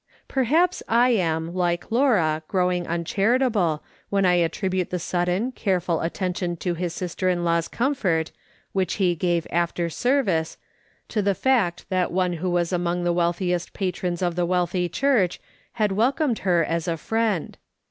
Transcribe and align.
Perhaps 0.27 0.81
I 0.87 1.09
am, 1.11 1.53
like 1.53 1.91
Laura, 1.91 2.41
growing 2.47 2.87
uncharitable,, 2.87 3.83
w^hen 4.11 4.25
I 4.25 4.33
attribute 4.37 4.89
the 4.89 4.97
sudden, 4.97 5.51
careful 5.51 6.01
attention 6.01 6.55
to 6.57 6.73
his 6.73 6.91
sister 6.91 7.29
in 7.29 7.43
law's 7.43 7.67
comfort, 7.67 8.31
which 8.73 8.95
he 8.95 9.13
gave 9.13 9.45
afcer 9.53 9.91
service, 9.93 10.57
t24 10.57 10.57
J^^S. 10.57 10.57
SOLOMO.V 10.57 10.57
SMITH 10.57 10.57
LOOK 10.57 11.03
INC 11.03 11.03
ON. 11.03 11.07
to 11.09 11.21
the 11.21 11.35
fact 11.35 11.85
that 11.89 12.11
one 12.11 12.33
M'ho 12.37 12.49
was 12.49 12.73
among 12.73 13.03
the 13.03 13.13
wealthiest 13.13 13.73
patrons 13.73 14.21
of 14.23 14.35
the 14.35 14.45
wealthy 14.47 14.89
church 14.89 15.41
had 15.73 15.91
welcomed 15.91 16.39
her 16.39 16.63
as 16.65 16.87
a 16.87 16.97
friend. 16.97 17.59